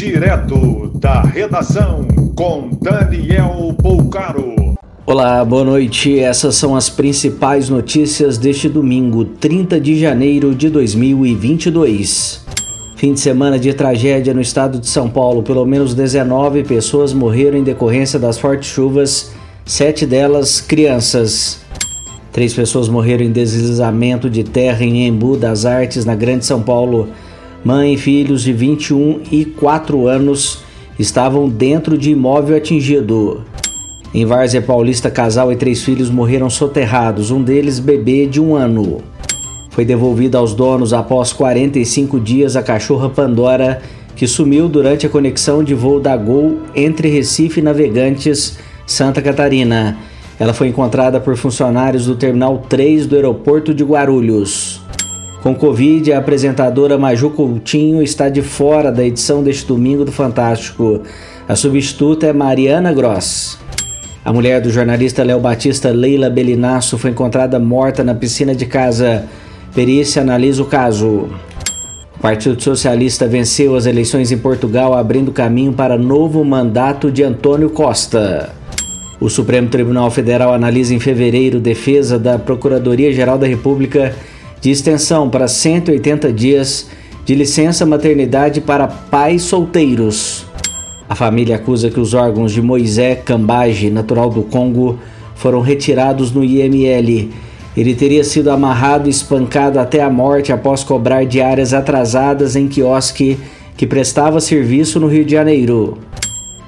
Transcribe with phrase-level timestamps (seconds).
[0.00, 4.74] Direto da redação com Daniel Poucaro.
[5.04, 6.18] Olá, boa noite.
[6.18, 12.46] Essas são as principais notícias deste domingo, 30 de janeiro de 2022.
[12.96, 15.42] Fim de semana de tragédia no estado de São Paulo.
[15.42, 19.32] Pelo menos 19 pessoas morreram em decorrência das fortes chuvas,
[19.66, 21.60] sete delas crianças.
[22.32, 27.10] Três pessoas morreram em deslizamento de terra em Embu das Artes, na Grande São Paulo.
[27.62, 30.60] Mãe e filhos de 21 e 4 anos
[30.98, 33.44] estavam dentro de imóvel atingido.
[34.14, 39.02] Em Várzea Paulista, casal e três filhos morreram soterrados, um deles bebê de um ano.
[39.70, 43.82] Foi devolvida aos donos após 45 dias a cachorra Pandora,
[44.16, 49.98] que sumiu durante a conexão de voo da Gol entre Recife e Navegantes, Santa Catarina.
[50.38, 54.80] Ela foi encontrada por funcionários do Terminal 3 do aeroporto de Guarulhos.
[55.42, 61.00] Com Covid, a apresentadora Maju Coutinho está de fora da edição deste domingo do Fantástico.
[61.48, 63.58] A substituta é Mariana Gross.
[64.22, 69.24] A mulher do jornalista Léo Batista, Leila Belinasso, foi encontrada morta na piscina de casa.
[69.74, 71.30] Perícia analisa o caso.
[72.18, 77.70] O Partido Socialista venceu as eleições em Portugal, abrindo caminho para novo mandato de Antônio
[77.70, 78.50] Costa.
[79.18, 84.14] O Supremo Tribunal Federal analisa em fevereiro defesa da Procuradoria-Geral da República
[84.60, 86.88] de extensão para 180 dias
[87.24, 90.46] de licença maternidade para pais solteiros.
[91.08, 94.98] A família acusa que os órgãos de Moisés Cambage, natural do Congo,
[95.34, 97.30] foram retirados no IML.
[97.76, 103.38] Ele teria sido amarrado e espancado até a morte após cobrar diárias atrasadas em quiosque
[103.76, 105.98] que prestava serviço no Rio de Janeiro.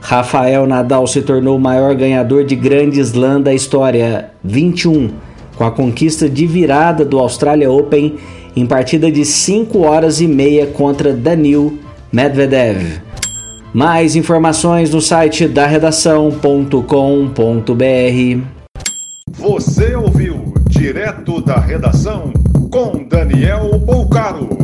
[0.00, 5.10] Rafael Nadal se tornou o maior ganhador de Grande Slam da história, 21
[5.56, 8.16] com a conquista de virada do Australia Open
[8.54, 11.78] em partida de 5 horas e meia contra Danil
[12.12, 13.00] Medvedev.
[13.72, 16.82] Mais informações no site da redação.com.br.
[19.30, 22.32] Você ouviu direto da redação
[22.70, 24.61] com Daniel Bolcaro.